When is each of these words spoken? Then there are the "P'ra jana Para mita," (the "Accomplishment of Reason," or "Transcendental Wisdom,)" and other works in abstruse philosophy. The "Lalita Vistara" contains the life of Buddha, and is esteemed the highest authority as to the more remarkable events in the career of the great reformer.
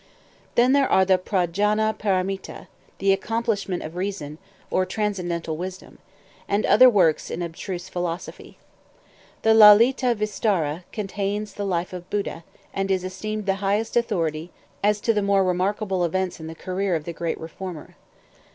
Then 0.55 0.73
there 0.73 0.89
are 0.91 1.05
the 1.05 1.19
"P'ra 1.19 1.45
jana 1.45 1.93
Para 1.95 2.23
mita," 2.23 2.67
(the 2.97 3.11
"Accomplishment 3.13 3.83
of 3.83 3.95
Reason," 3.95 4.39
or 4.71 4.83
"Transcendental 4.83 5.55
Wisdom,)" 5.57 5.99
and 6.47 6.65
other 6.65 6.89
works 6.89 7.29
in 7.29 7.43
abstruse 7.43 7.87
philosophy. 7.87 8.57
The 9.43 9.53
"Lalita 9.53 10.15
Vistara" 10.15 10.85
contains 10.91 11.53
the 11.53 11.65
life 11.67 11.93
of 11.93 12.09
Buddha, 12.09 12.43
and 12.73 12.89
is 12.89 13.03
esteemed 13.03 13.45
the 13.45 13.57
highest 13.61 13.95
authority 13.95 14.49
as 14.83 14.99
to 15.01 15.13
the 15.13 15.21
more 15.21 15.43
remarkable 15.43 16.03
events 16.03 16.39
in 16.39 16.47
the 16.47 16.55
career 16.55 16.95
of 16.95 17.03
the 17.03 17.13
great 17.13 17.39
reformer. 17.39 17.95